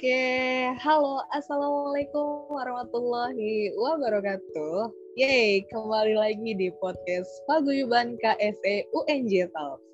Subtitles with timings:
[0.00, 4.88] Oke, halo, assalamualaikum warahmatullahi wabarakatuh.
[5.20, 9.84] Yeay, kembali lagi di podcast Paguyuban KSE UNJ Talks.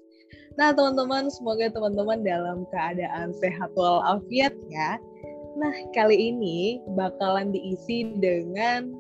[0.63, 5.03] Nah, teman-teman, semoga teman-teman dalam keadaan sehat walafiat ya.
[5.59, 8.95] Nah, kali ini bakalan diisi dengan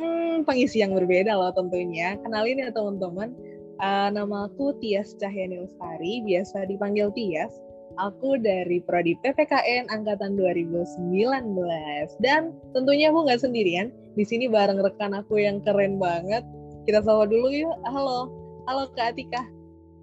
[0.00, 2.16] hmm, pengisi yang berbeda loh tentunya.
[2.24, 3.36] Kenalin ya teman-teman,
[3.84, 7.52] uh, nama aku Tias Cahyani Lestari, biasa dipanggil Tias
[7.98, 11.58] Aku dari Prodi PPKN angkatan 2019
[12.22, 13.90] dan tentunya aku nggak sendirian.
[14.14, 16.46] Di sini bareng rekan aku yang keren banget.
[16.86, 17.74] Kita sapa dulu yuk.
[17.90, 18.30] Halo,
[18.70, 19.42] halo Kak Atika.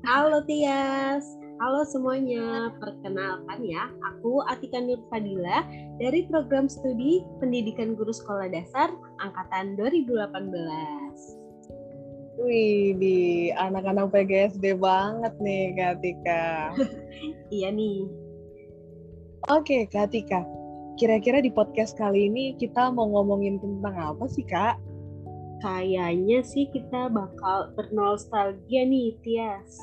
[0.04, 1.40] Halo Tias.
[1.58, 5.66] Halo semuanya, perkenalkan ya, aku Atika Nur Fadila
[5.98, 11.07] dari program studi Pendidikan Guru Sekolah Dasar angkatan 2018.
[12.38, 16.70] Wih, di anak-anak PGSD banget nih Kak Tika.
[17.56, 18.06] iya nih.
[19.50, 20.46] Oke Kak Tika,
[21.02, 24.78] kira-kira di podcast kali ini kita mau ngomongin tentang apa sih Kak?
[25.66, 29.82] Kayaknya sih kita bakal bernostalgia nih, Tias.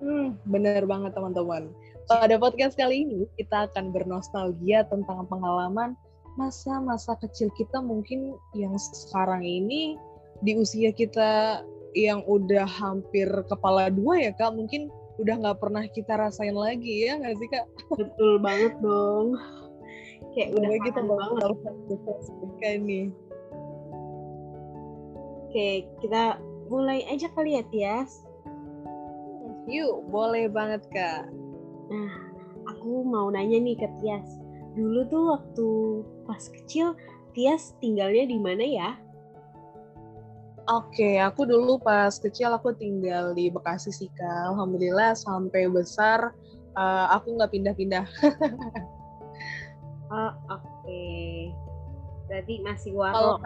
[0.00, 1.68] Hmm, bener banget teman-teman.
[2.08, 5.92] Pada podcast kali ini kita akan bernostalgia tentang pengalaman
[6.40, 10.00] masa-masa kecil kita mungkin yang sekarang ini
[10.44, 11.64] di usia kita
[11.96, 17.16] yang udah hampir kepala dua ya kak mungkin udah nggak pernah kita rasain lagi ya
[17.16, 17.66] nggak sih kak?
[17.96, 19.38] Betul banget dong.
[20.34, 21.50] Kayak udah kita bakal
[22.58, 23.06] kayak nih
[25.54, 28.26] oke kita mulai aja kali ya Tias.
[29.70, 31.30] Yuk boleh banget kak.
[31.88, 32.12] Nah
[32.66, 34.26] aku mau nanya nih ke Tias.
[34.74, 35.68] Dulu tuh waktu
[36.26, 36.98] pas kecil
[37.38, 38.98] Tias tinggalnya di mana ya
[40.64, 44.48] Oke, aku dulu pas kecil aku tinggal di Bekasi sih kak.
[44.48, 46.32] Alhamdulillah sampai besar
[46.72, 48.08] uh, aku nggak pindah-pindah.
[50.14, 51.52] oh, Oke, okay.
[52.32, 53.36] berarti masih waro.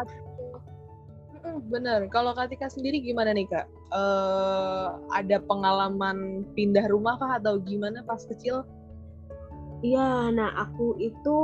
[1.66, 2.06] bener.
[2.14, 3.66] Kalau Katika sendiri gimana nih kak?
[3.90, 8.62] Uh, ada pengalaman pindah rumah kah atau gimana pas kecil?
[9.82, 11.38] Iya, nah aku itu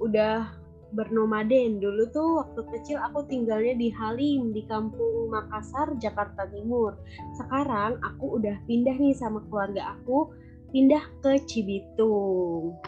[0.00, 0.59] udah
[0.92, 1.78] bernomaden.
[1.78, 6.98] Dulu tuh waktu kecil aku tinggalnya di Halim di kampung Makassar, Jakarta Timur.
[7.38, 10.30] Sekarang aku udah pindah nih sama keluarga aku,
[10.70, 12.78] pindah ke Cibitung.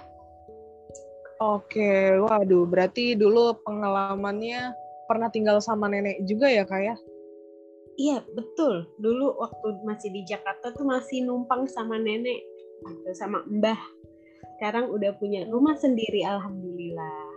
[1.42, 4.78] Oke, waduh, berarti dulu pengalamannya
[5.10, 6.96] pernah tinggal sama nenek juga ya kak ya?
[7.98, 8.86] Iya, betul.
[9.02, 12.40] Dulu waktu masih di Jakarta tuh masih numpang sama nenek,
[12.86, 13.78] gitu, sama mbah.
[14.56, 17.31] Sekarang udah punya rumah sendiri, alhamdulillah.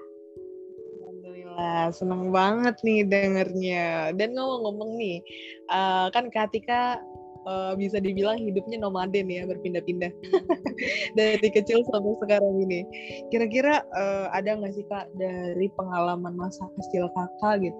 [1.55, 4.11] Wah, seneng banget nih dengernya.
[4.19, 5.23] Dan ngomong-ngomong nih,
[5.71, 6.99] uh, kan Katika
[7.47, 10.11] uh, bisa dibilang hidupnya nomaden ya, berpindah-pindah
[11.19, 12.83] dari kecil sampai sekarang ini.
[13.31, 17.79] Kira-kira uh, ada nggak sih kak dari pengalaman masa kecil kakak gitu,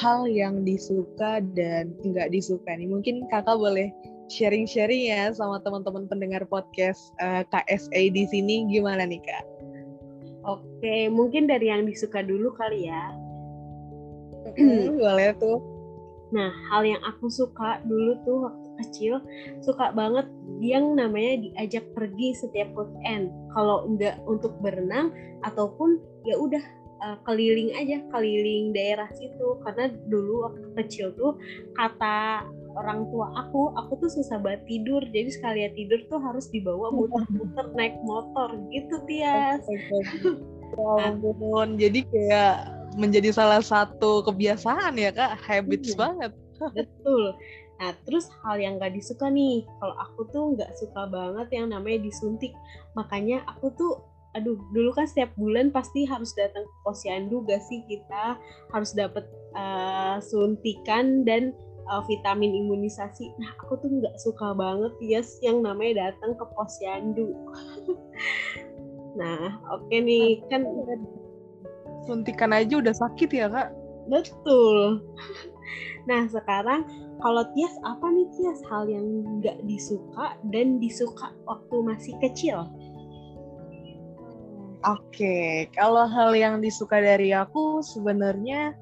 [0.00, 2.88] hal yang disuka dan nggak disuka nih?
[2.88, 3.92] Mungkin kakak boleh
[4.32, 9.44] sharing-sharing ya sama teman-teman pendengar podcast uh, KSA di sini gimana nih kak?
[10.44, 13.12] Oke, mungkin dari yang disuka dulu kali ya.
[14.54, 15.58] Hmm, boleh tuh.
[16.36, 19.14] Nah, hal yang aku suka dulu tuh waktu kecil,
[19.64, 20.28] suka banget
[20.60, 23.32] yang namanya diajak pergi setiap weekend.
[23.56, 25.14] Kalau enggak untuk berenang
[25.46, 26.60] ataupun ya udah
[27.06, 29.62] uh, keliling aja, keliling daerah situ.
[29.64, 31.38] Karena dulu waktu kecil tuh
[31.78, 32.44] kata
[32.74, 35.02] orang tua aku, aku tuh susah banget tidur.
[35.10, 39.64] Jadi sekalian tidur tuh harus dibawa muter-muter naik motor gitu, Tias.
[40.74, 42.54] Ya ampun, jadi kayak
[42.98, 45.98] menjadi salah satu kebiasaan ya kak, habits iya.
[45.98, 46.32] banget.
[46.74, 47.38] Betul.
[47.78, 52.06] Nah, terus hal yang gak disuka nih, kalau aku tuh gak suka banget yang namanya
[52.06, 52.54] disuntik.
[52.94, 53.92] Makanya aku tuh,
[54.38, 58.38] aduh, dulu kan setiap bulan pasti harus datang ke posyandu gak sih kita
[58.70, 59.26] harus dapat
[59.58, 61.50] uh, eh, suntikan dan
[61.90, 63.32] uh, vitamin imunisasi.
[63.36, 67.32] Nah, aku tuh nggak suka banget yes yang namanya datang ke posyandu.
[69.20, 70.64] nah, oke okay nih kan
[72.04, 73.70] suntikan aja udah sakit ya kak.
[74.08, 75.00] Betul.
[76.04, 76.84] Nah, sekarang
[77.24, 82.68] kalau Tias apa nih Tias hal yang nggak disuka dan disuka waktu masih kecil?
[84.84, 85.52] Oke, okay.
[85.72, 88.76] kalau hal yang disuka dari aku sebenarnya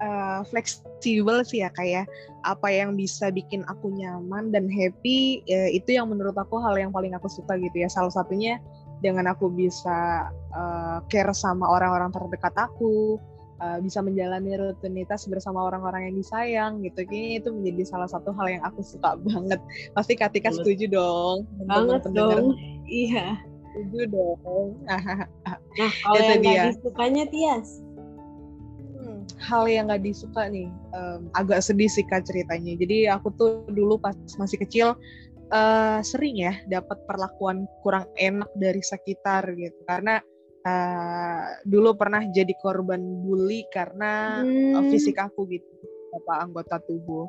[0.00, 2.12] uh, fleksibel sih ya kayak ya.
[2.44, 6.90] apa yang bisa bikin aku nyaman dan happy ya, itu yang menurut aku hal yang
[6.92, 7.88] paling aku suka gitu ya.
[7.88, 8.60] Salah satunya
[9.04, 13.20] dengan aku bisa uh, care sama orang-orang terdekat aku
[13.60, 17.04] uh, bisa menjalani rutinitas bersama orang-orang yang disayang gitu.
[17.04, 19.60] Kayaknya itu menjadi salah satu hal yang aku suka banget.
[19.92, 21.44] Pasti Katika setuju dong.
[21.68, 22.56] Banget dong.
[22.88, 23.38] Iya.
[23.74, 24.68] Setuju dong.
[25.78, 27.83] nah, kalau yang nggak disukanya Tias?
[29.24, 32.76] Hmm, hal yang nggak disuka nih, um, agak sedih sih kak ceritanya.
[32.76, 34.92] Jadi aku tuh dulu pas masih kecil
[35.52, 39.80] uh, sering ya dapat perlakuan kurang enak dari sekitar gitu.
[39.88, 40.20] Karena
[40.68, 44.76] uh, dulu pernah jadi korban bully karena hmm.
[44.76, 45.68] uh, fisik aku gitu,
[46.12, 47.24] apa anggota tubuh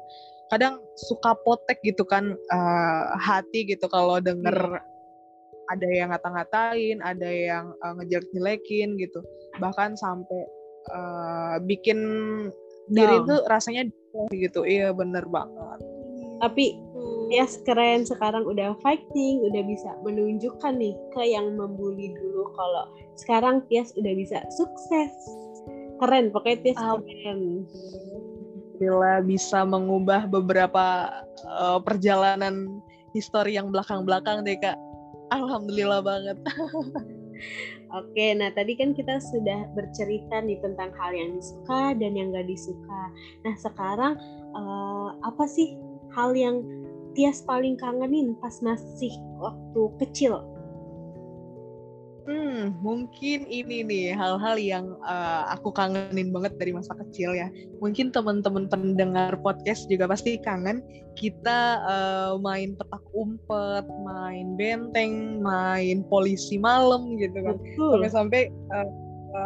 [0.50, 5.74] kadang suka potek gitu kan uh, hati gitu kalau denger hmm.
[5.74, 9.26] ada yang ngata-ngatain, ada yang uh, ngejelek-jelekin gitu.
[9.58, 10.46] Bahkan sampai
[10.92, 12.00] uh, bikin
[12.90, 13.90] diri itu rasanya
[14.34, 14.62] gitu.
[14.66, 15.80] Iya bener banget.
[16.42, 16.78] Tapi
[17.34, 22.86] ya keren sekarang udah fighting, udah bisa menunjukkan nih ke yang membuli dulu kalau
[23.18, 25.14] sekarang Tias udah bisa sukses.
[26.04, 27.42] Keren, pokoknya Tias um, keren.
[28.76, 31.08] Alhamdulillah bisa mengubah beberapa
[31.48, 32.84] uh, perjalanan
[33.16, 34.76] histori yang belakang-belakang deh kak.
[35.32, 36.38] Alhamdulillah banget.
[37.96, 42.44] Oke, nah tadi kan kita sudah bercerita nih tentang hal yang disuka dan yang gak
[42.44, 43.02] disuka.
[43.48, 44.20] Nah sekarang
[44.52, 45.80] uh, apa sih
[46.12, 46.60] hal yang
[47.16, 50.44] Tias paling kangenin pas masih waktu kecil?
[52.26, 57.54] Hmm, mungkin ini nih hal-hal yang uh, aku kangenin banget dari masa kecil ya.
[57.78, 60.82] Mungkin teman-teman pendengar podcast juga pasti kangen
[61.14, 67.62] kita uh, main petak umpet, main benteng, main polisi malam gitu kan.
[67.78, 68.90] Sampai-sampai uh,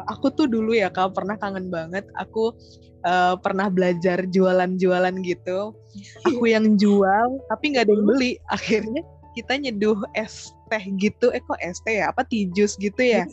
[0.07, 2.07] aku tuh dulu ya kak pernah kangen banget.
[2.15, 2.55] Aku
[3.03, 5.75] uh, pernah belajar jualan-jualan gitu.
[6.31, 8.39] Aku yang jual tapi nggak ada yang beli.
[8.47, 9.03] Akhirnya
[9.35, 11.33] kita nyeduh es teh gitu.
[11.33, 12.13] Eh kok es teh ya?
[12.13, 13.25] Apa tijus gitu ya?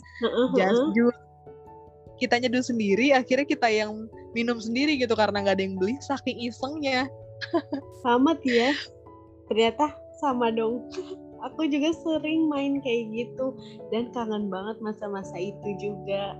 [0.57, 1.15] Jas jus
[2.17, 6.49] kita nyeduh sendiri akhirnya kita yang minum sendiri gitu karena nggak ada yang beli saking
[6.49, 7.05] isengnya.
[8.03, 8.73] Sama ya.
[9.47, 10.89] Ternyata sama dong.
[11.53, 13.53] Aku juga sering main kayak gitu
[13.93, 16.33] dan kangen banget masa-masa itu juga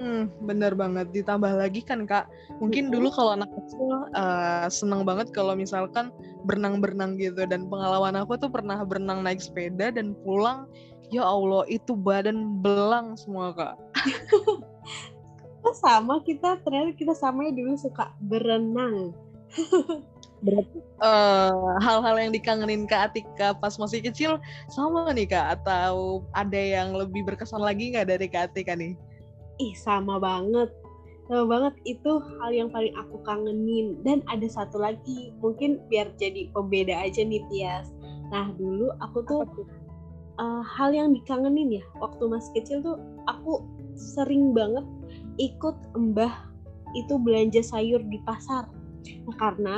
[0.00, 1.12] Hmm, bener banget.
[1.12, 2.24] Ditambah lagi kan kak,
[2.56, 6.08] mungkin dulu kalau anak kecil uh, seneng banget kalau misalkan
[6.48, 7.44] berenang-berenang gitu.
[7.44, 10.64] Dan pengalaman aku tuh pernah berenang naik sepeda dan pulang,
[11.12, 13.76] ya Allah itu badan belang semua kak.
[15.68, 19.12] oh, sama kita, ternyata kita sama dulu suka berenang.
[20.40, 24.40] Berarti uh, hal-hal yang dikangenin Kak Atika pas masih kecil
[24.72, 25.60] sama nih Kak?
[25.60, 28.96] Atau ada yang lebih berkesan lagi nggak dari Kak Atika nih?
[29.60, 30.72] Ih sama banget.
[31.28, 34.00] Sama banget itu hal yang paling aku kangenin.
[34.00, 37.92] Dan ada satu lagi mungkin biar jadi pembeda aja nih Tias.
[38.32, 39.44] Nah dulu aku tuh
[40.40, 42.96] uh, hal yang dikangenin ya waktu masih kecil tuh
[43.28, 43.62] aku
[43.94, 44.82] sering banget
[45.36, 46.48] ikut mbah
[46.96, 48.66] itu belanja sayur di pasar.
[49.28, 49.76] Nah, karena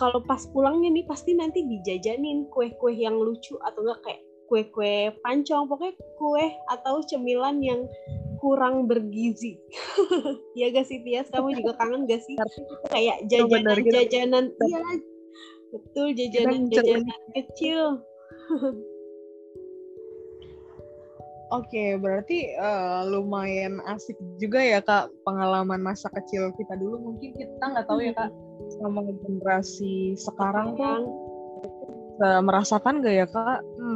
[0.00, 5.66] kalau pas pulangnya nih pasti nanti dijajanin kue-kue yang lucu atau enggak kayak kue-kue pancong
[5.66, 7.84] pokoknya kue atau cemilan yang
[8.46, 9.58] kurang bergizi.
[10.58, 12.38] ya gak sih Tias, kamu juga kangen gak sih?
[12.94, 14.78] Kayak jajanan-jajanan, iya
[15.74, 17.98] betul jajanan-jajanan kecil.
[21.46, 27.14] Oke, okay, berarti uh, lumayan asik juga ya kak pengalaman masa kecil kita dulu.
[27.14, 28.34] Mungkin kita nggak tahu ya kak
[28.82, 31.06] sama generasi sekarang tuh
[32.18, 33.62] merasakan gak ya kak?
[33.78, 33.95] Hmm,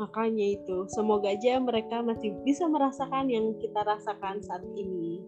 [0.00, 5.20] Makanya itu, semoga aja mereka masih bisa merasakan yang kita rasakan saat ini.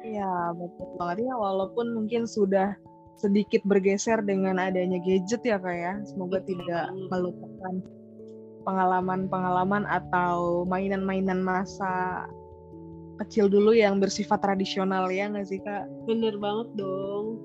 [0.00, 1.34] Iya, betul banget ya.
[1.36, 2.72] Walaupun mungkin sudah
[3.20, 5.94] sedikit bergeser dengan adanya gadget ya kak ya.
[6.08, 6.56] Semoga betul.
[6.56, 7.74] tidak melupakan
[8.64, 12.24] pengalaman-pengalaman atau mainan-mainan masa
[13.20, 15.84] kecil dulu yang bersifat tradisional ya nggak sih kak?
[16.08, 17.44] Bener banget dong.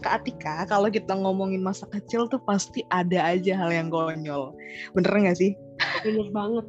[0.00, 4.56] Kak Atika, kalau kita ngomongin masa kecil tuh pasti ada aja hal yang konyol.
[4.96, 5.52] Bener nggak sih?
[6.02, 6.66] Bener banget.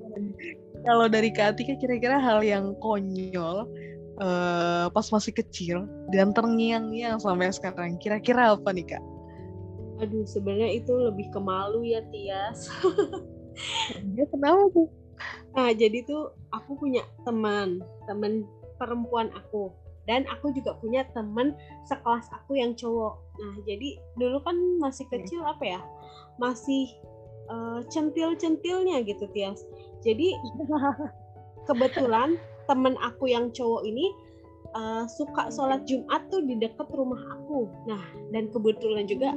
[0.86, 3.68] kalau dari Kak Atika kira-kira hal yang konyol
[4.20, 9.04] uh, pas masih kecil dan terngiang-ngiang sampai sekarang, kira-kira apa nih Kak?
[10.00, 12.72] Aduh, sebenarnya itu lebih ke malu ya Tias.
[14.16, 14.88] ya kenapa tuh?
[15.52, 18.48] Nah, jadi tuh aku punya teman, teman
[18.80, 19.76] perempuan aku
[20.08, 21.52] dan aku juga punya temen
[21.88, 25.80] sekelas aku yang cowok nah jadi dulu kan masih kecil apa ya
[26.40, 26.88] masih
[27.52, 29.64] uh, centil-centilnya gitu Tias
[30.00, 30.36] jadi
[31.68, 34.08] kebetulan temen aku yang cowok ini
[34.74, 37.66] uh, suka sholat Jumat tuh di dekat rumah aku.
[37.90, 39.34] Nah, dan kebetulan juga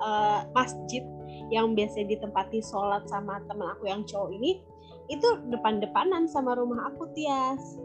[0.00, 1.04] uh, masjid
[1.48, 4.60] yang biasa ditempati sholat sama temen aku yang cowok ini
[5.08, 7.80] itu depan-depanan sama rumah aku Tias.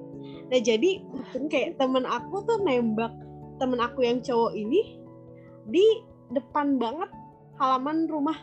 [0.51, 1.01] Nah jadi
[1.51, 3.13] kayak temen aku tuh nembak
[3.57, 4.99] temen aku yang cowok ini
[5.69, 5.85] di
[6.33, 7.09] depan banget
[7.61, 8.37] halaman rumah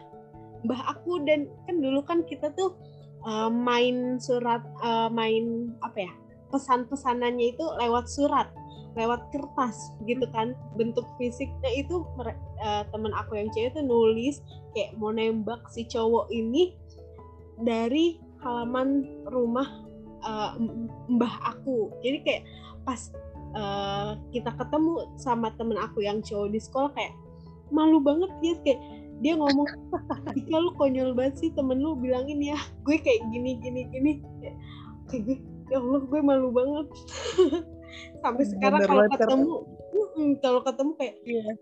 [0.66, 1.22] mbah aku.
[1.24, 2.76] Dan kan dulu kan kita tuh
[3.24, 6.12] uh, main surat uh, main apa ya
[6.50, 8.50] pesan-pesanannya itu lewat surat
[8.98, 14.42] lewat kertas gitu kan bentuk fisiknya itu uh, temen aku yang cewek tuh nulis
[14.74, 16.74] kayak mau nembak si cowok ini
[17.62, 19.68] dari halaman rumah
[20.24, 20.56] uh,
[21.08, 21.92] mbah aku.
[22.04, 22.42] Jadi kayak
[22.84, 23.00] pas
[23.54, 27.12] uh, kita ketemu sama temen aku yang cowok di sekolah kayak
[27.70, 28.80] malu banget ya kayak
[29.20, 29.68] dia ngomong
[30.32, 32.58] Ika lu konyol banget sih temen lu bilangin ya.
[32.86, 34.12] Gue kayak gini gini gini.
[35.08, 35.38] Kayak gue
[35.70, 36.86] ya Allah gue malu banget.
[38.22, 39.52] Sampai sekarang kalau ketemu
[40.16, 41.52] mm, kalau ketemu kayak yeah.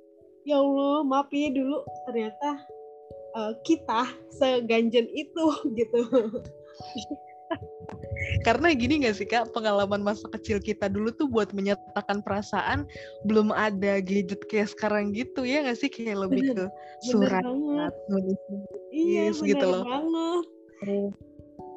[0.44, 2.48] ya Allah maaf ya dulu ternyata
[3.36, 5.44] uh, kita seganjen itu
[5.78, 6.00] gitu
[8.46, 12.86] karena gini gak sih kak pengalaman masa kecil kita dulu tuh buat menyatakan perasaan
[13.26, 15.90] belum ada gadget kayak sekarang gitu ya gak sih?
[15.90, 16.64] Kayak lebih ke
[17.02, 17.44] surat
[18.10, 18.38] nulis
[18.92, 19.84] iya, gitu loh.
[19.84, 20.44] banget.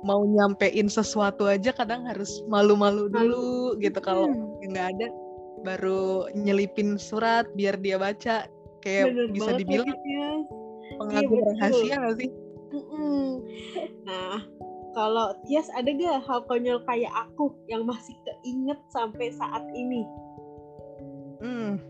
[0.02, 4.02] mau nyampein sesuatu aja kadang harus malu-malu dulu gitu.
[4.02, 4.74] Kalau hmm.
[4.74, 5.08] nggak ada
[5.62, 8.50] baru nyelipin surat biar dia baca.
[8.82, 10.30] Kayak Bener bisa dibilang ya.
[10.98, 12.30] pengagum iya, rahasia gak sih?
[14.10, 14.42] Nah
[14.92, 20.04] kalau Tias ada gak hal konyol kayak aku yang masih keinget sampai saat ini?
[21.42, 21.82] Hmm,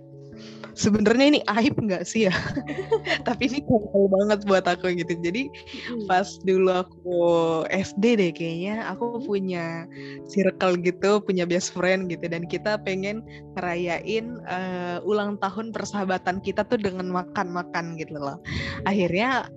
[0.74, 2.36] sebenarnya ini aib nggak sih ya?
[3.28, 5.14] Tapi ini konyol banget buat aku gitu.
[5.20, 6.08] Jadi hmm.
[6.08, 7.20] pas dulu aku
[7.68, 9.86] SD deh kayaknya, aku punya
[10.32, 13.22] circle gitu, punya best friend gitu, dan kita pengen
[13.60, 18.40] ngerayain uh, ulang tahun persahabatan kita tuh dengan makan-makan gitu loh.
[18.88, 19.52] Akhirnya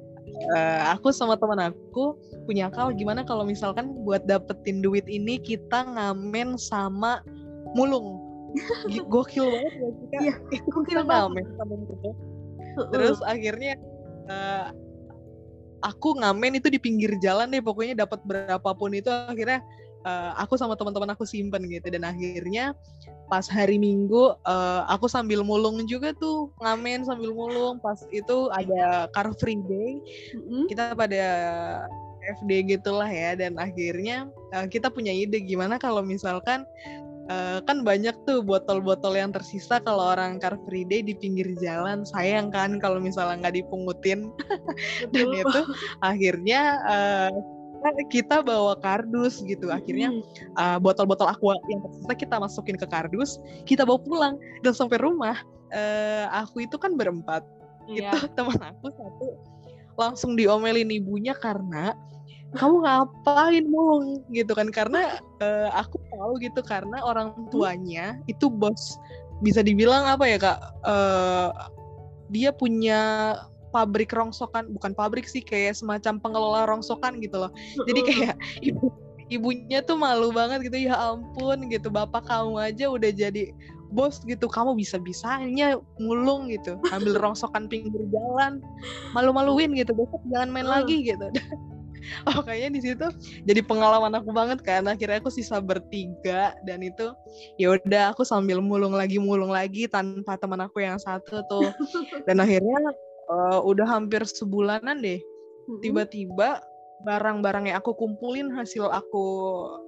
[0.55, 5.87] uh, aku sama teman aku punya akal gimana kalau misalkan buat dapetin duit ini kita
[5.88, 7.25] ngamen sama
[7.75, 8.21] mulung.
[9.12, 10.35] Gokil banget ya kita iya,
[10.71, 11.43] gokil banget.
[11.59, 12.14] sama mulung
[12.95, 13.75] terus akhirnya
[14.31, 14.71] uh,
[15.85, 19.61] aku ngamen itu di pinggir jalan deh pokoknya dapat berapapun itu akhirnya
[20.04, 21.88] uh, aku sama teman-teman aku simpen gitu.
[21.90, 22.76] Dan akhirnya
[23.26, 27.80] pas hari Minggu uh, aku sambil mulung juga tuh ngamen sambil mulung.
[27.80, 29.99] Pas itu ada Car Free Day
[30.37, 30.64] mm-hmm.
[30.70, 31.25] kita pada
[32.40, 33.34] FD gitulah ya.
[33.34, 36.64] Dan akhirnya uh, kita punya ide gimana kalau misalkan
[37.28, 42.04] uh, kan banyak tuh botol-botol yang tersisa kalau orang Car Free Day di pinggir jalan.
[42.04, 44.32] Sayang kan kalau misalnya nggak dipungutin.
[45.12, 45.61] Dan itu
[46.04, 47.53] akhirnya uh,
[48.09, 49.69] kita bawa kardus gitu.
[49.69, 50.14] Akhirnya
[50.57, 55.37] uh, botol-botol aqua yang tersisa kita masukin ke kardus kita bawa pulang dan sampai rumah.
[55.75, 57.45] Uh, aku itu kan berempat.
[57.85, 58.17] Yeah.
[58.17, 59.37] itu teman aku satu
[60.00, 61.93] langsung diomelin ibunya karena
[62.57, 64.71] kamu ngapain mulung gitu kan.
[64.71, 68.97] Karena uh, aku tahu gitu karena orang tuanya itu bos
[69.43, 70.61] bisa dibilang apa ya kak?
[70.87, 71.50] Uh,
[72.33, 73.35] dia punya
[73.75, 77.50] pabrik rongsokan bukan pabrik sih kayak semacam pengelola rongsokan gitu loh.
[77.90, 78.35] Jadi kayak
[78.71, 78.95] ibu
[79.33, 81.90] ibunya tuh malu banget gitu ya ampun gitu.
[81.90, 83.50] Bapak kamu aja udah jadi
[83.90, 84.47] bos gitu.
[84.47, 86.78] Kamu bisa bisanya mulung gitu.
[86.95, 88.62] Ambil rongsokan pinggir jalan
[89.11, 89.90] malu-maluin gitu.
[89.90, 91.26] Besok jangan main lagi gitu.
[92.28, 93.07] Oh kayaknya di situ
[93.49, 94.85] jadi pengalaman aku banget kan.
[94.85, 97.12] Akhirnya aku sisa bertiga dan itu
[97.57, 101.73] ya udah aku sambil mulung lagi mulung lagi tanpa teman aku yang satu tuh.
[102.28, 102.93] Dan akhirnya
[103.28, 105.21] uh, udah hampir sebulanan deh.
[105.81, 106.61] Tiba-tiba
[107.04, 109.26] barang-barang yang aku kumpulin hasil aku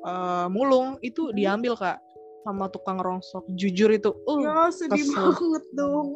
[0.05, 2.01] uh, mulung itu diambil kak
[2.45, 5.35] sama tukang rongsok jujur itu uh ya sedih kesel.
[5.35, 6.15] banget dong.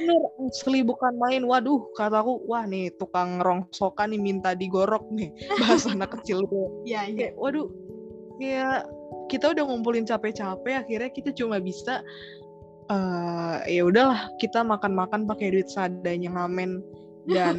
[0.00, 1.44] Bener asli bukan main.
[1.44, 5.28] Waduh kataku wah nih tukang rongsokan nih minta digorok nih.
[5.60, 6.48] Bahasa anak kecil
[6.88, 7.68] ya ya waduh
[8.40, 8.86] ya
[9.28, 12.00] kita udah ngumpulin capek-capek akhirnya kita cuma bisa
[12.90, 16.80] uh, ya udahlah kita makan-makan pakai duit seadanya ngamen.
[17.28, 17.56] Dan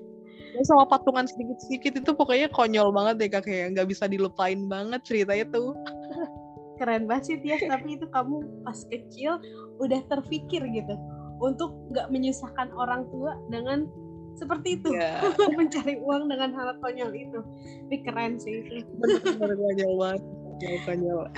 [0.68, 3.44] sama patungan sedikit-sedikit itu pokoknya konyol banget deh kak.
[3.46, 5.76] Kayak nggak bisa dilupain banget cerita itu
[6.80, 7.62] keren banget sih Tias.
[7.66, 9.38] Tapi itu kamu pas kecil
[9.82, 10.94] udah terpikir gitu
[11.42, 13.86] untuk nggak menyusahkan orang tua dengan
[14.36, 14.92] seperti itu.
[14.92, 15.32] Yeah.
[15.60, 17.40] mencari uang dengan hal konyol itu.
[17.88, 18.92] Tapi keren sih itu.
[19.00, 20.22] Benar konyol banget.
[20.88, 21.28] Konyol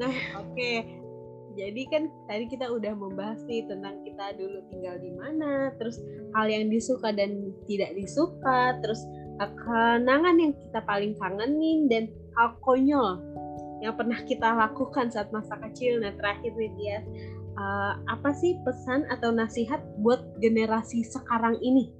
[0.00, 0.56] nah oke.
[0.56, 0.99] okay
[1.60, 6.00] jadi kan tadi kita udah membahas nih tentang kita dulu tinggal di mana, terus
[6.32, 9.04] hal yang disuka dan tidak disuka, terus
[9.36, 12.08] kenangan yang kita paling kangenin dan
[12.40, 13.20] hal konyol
[13.84, 16.00] yang pernah kita lakukan saat masa kecil.
[16.00, 16.98] Nah terakhir nih dia,
[17.60, 21.92] uh, apa sih pesan atau nasihat buat generasi sekarang ini?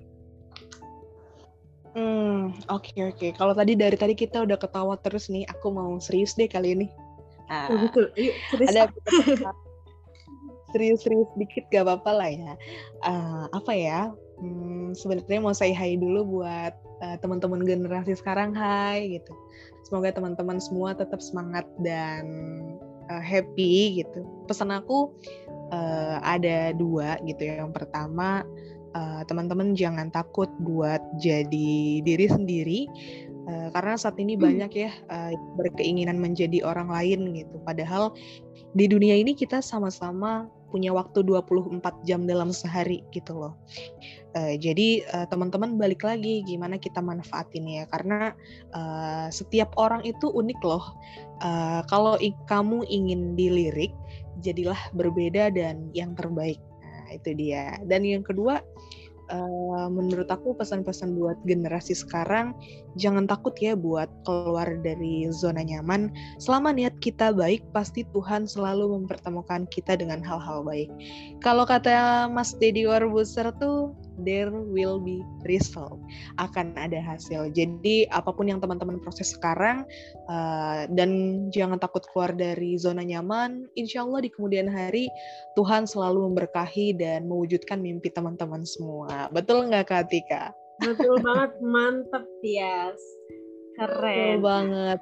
[1.92, 3.18] Hmm, oke okay, oke.
[3.18, 3.30] Okay.
[3.36, 6.86] Kalau tadi dari tadi kita udah ketawa terus nih, aku mau serius deh kali ini.
[7.50, 7.90] Oh,
[8.64, 8.86] ada
[10.70, 12.52] serius-serius dikit gak apa-apa lah ya.
[13.02, 14.00] Uh, apa ya?
[14.40, 19.34] Hmm, sebenarnya mau say hi dulu buat uh, teman-teman generasi sekarang, hai gitu.
[19.84, 22.24] Semoga teman-teman semua tetap semangat dan
[23.10, 24.22] uh, happy gitu.
[24.46, 25.12] Pesan aku
[25.74, 27.66] uh, ada dua gitu ya.
[27.66, 28.46] Yang pertama
[28.94, 32.80] uh, teman-teman jangan takut buat jadi diri sendiri
[33.48, 34.42] uh, karena saat ini hmm.
[34.42, 37.56] banyak ya uh, berkeinginan menjadi orang lain gitu.
[37.64, 38.12] Padahal
[38.74, 43.58] di dunia ini kita sama-sama punya waktu 24 jam dalam sehari gitu loh.
[44.38, 48.30] Uh, jadi uh, teman-teman balik lagi gimana kita manfaatin ya karena
[48.70, 50.84] uh, setiap orang itu unik loh.
[51.42, 52.14] Uh, kalau
[52.46, 53.90] kamu ingin dilirik,
[54.46, 56.62] jadilah berbeda dan yang terbaik.
[56.80, 57.74] Nah, itu dia.
[57.90, 58.99] Dan yang kedua, uh,
[59.90, 62.54] menurut aku pesan-pesan buat generasi sekarang
[62.98, 66.10] jangan takut ya buat keluar dari zona nyaman.
[66.42, 70.90] Selama niat kita baik pasti Tuhan selalu mempertemukan kita dengan hal-hal baik.
[71.42, 75.98] Kalau kata Mas Deddy Warbuser tuh there will be result
[76.42, 77.50] akan ada hasil.
[77.54, 79.86] Jadi apa pun yang teman-teman proses sekarang
[80.26, 85.06] uh, dan jangan takut keluar dari zona nyaman insya Allah di kemudian hari
[85.54, 89.30] Tuhan selalu memberkahi dan mewujudkan mimpi teman-teman semua.
[89.30, 90.54] Betul nggak Kak Tika?
[90.80, 93.00] betul banget mantep Tias.
[93.76, 94.40] Keren.
[94.40, 95.00] Betul banget.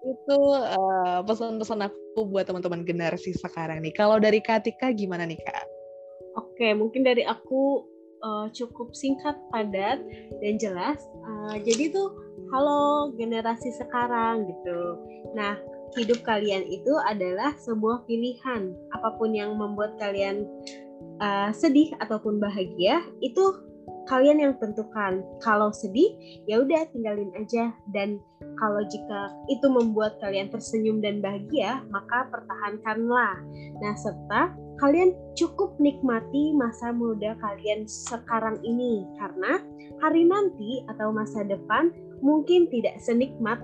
[0.00, 3.92] Itu uh, pesan-pesan aku buat teman-teman generasi sekarang nih.
[3.92, 5.66] Kalau dari Katika gimana nih Kak?
[6.38, 7.84] Oke, mungkin dari aku
[8.22, 10.00] uh, cukup singkat, padat,
[10.40, 11.00] dan jelas.
[11.24, 12.08] Uh, jadi tuh,
[12.50, 14.80] halo generasi sekarang gitu.
[15.36, 15.56] Nah,
[15.98, 18.74] hidup kalian itu adalah sebuah pilihan.
[18.94, 20.46] Apa pun yang membuat kalian
[21.22, 23.70] uh, sedih ataupun bahagia, itu
[24.10, 25.22] kalian yang tentukan.
[25.38, 26.10] Kalau sedih,
[26.50, 27.70] ya udah tinggalin aja.
[27.94, 28.18] Dan
[28.58, 33.38] kalau jika itu membuat kalian tersenyum dan bahagia, maka pertahankanlah.
[33.78, 34.50] Nah, serta
[34.80, 39.60] kalian cukup nikmati masa muda kalian sekarang ini karena
[40.00, 41.92] hari nanti atau masa depan
[42.24, 43.60] mungkin tidak senikmat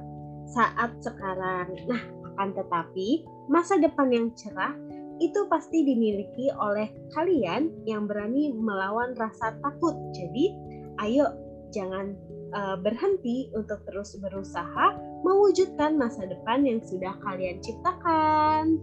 [0.52, 1.72] saat sekarang.
[1.88, 2.02] Nah,
[2.36, 4.76] akan tetapi masa depan yang cerah
[5.16, 9.96] itu pasti dimiliki oleh kalian yang berani melawan rasa takut.
[10.12, 10.52] Jadi,
[11.00, 11.32] ayo
[11.72, 12.12] jangan
[12.52, 18.76] uh, berhenti untuk terus berusaha mewujudkan masa depan yang sudah kalian ciptakan.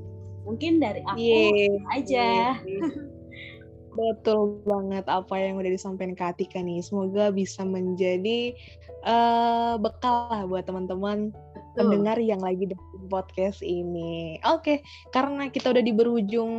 [0.44, 1.96] Mungkin dari aku yeah.
[1.96, 2.28] aja.
[2.64, 2.90] Yeah.
[3.94, 6.82] Betul banget apa yang udah disampaikan Kak Atika nih.
[6.82, 8.58] Semoga bisa menjadi
[9.06, 11.30] uh, bekal lah buat teman-teman
[11.78, 14.42] pendengar yang lagi dengerin podcast ini.
[14.50, 14.78] Oke, okay,
[15.14, 16.54] karena kita udah di berujung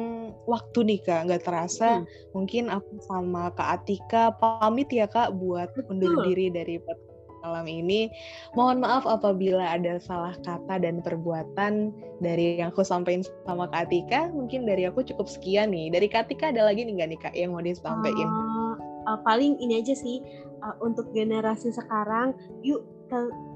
[0.47, 2.03] waktu nih Kak, nggak terasa.
[2.03, 2.07] Hmm.
[2.39, 7.14] Mungkin aku sama Kak Atika pamit ya Kak buat undur diri dari podcast
[7.45, 8.09] malam ini.
[8.57, 11.93] Mohon maaf apabila ada salah kata dan perbuatan
[12.25, 14.33] dari yang aku sampaikan sama Kak Atika.
[14.33, 15.93] Mungkin dari aku cukup sekian nih.
[15.93, 18.27] Dari Kak Atika ada lagi nih nggak nih Kak yang mau disampaikan?
[18.27, 18.75] Uh,
[19.13, 20.25] uh, paling ini aja sih
[20.65, 22.33] uh, untuk generasi sekarang,
[22.65, 22.81] yuk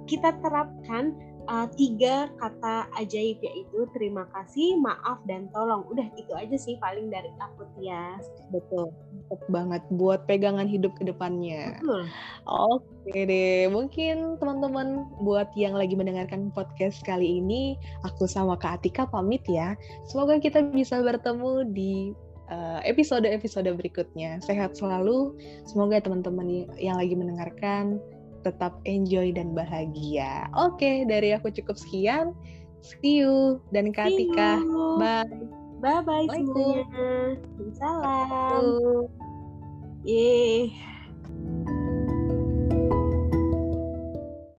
[0.06, 1.16] kita terapkan
[1.48, 5.88] uh, tiga kata ajaib yaitu terima kasih, maaf dan tolong.
[5.88, 8.28] Udah itu aja sih paling dari aku Tias.
[8.52, 8.92] Betul.
[9.28, 11.80] Betul banget buat pegangan hidup ke depannya.
[11.80, 12.02] Betul.
[12.48, 19.08] Oke deh, mungkin teman-teman buat yang lagi mendengarkan podcast kali ini, aku sama Kak Atika
[19.08, 19.76] pamit ya.
[20.08, 22.12] Semoga kita bisa bertemu di
[22.48, 24.40] eh, episode-episode berikutnya.
[24.44, 25.36] Sehat selalu.
[25.68, 28.00] Semoga teman-teman yang lagi mendengarkan
[28.48, 30.48] tetap enjoy dan bahagia.
[30.56, 32.32] Oke, dari aku cukup sekian.
[32.80, 34.64] See you dan Katika.
[34.96, 35.28] Bye.
[35.78, 37.38] Bye bye semuanya.
[37.78, 38.82] Salam.
[40.02, 40.74] Yeay.